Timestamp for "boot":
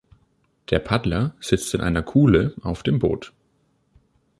2.97-3.33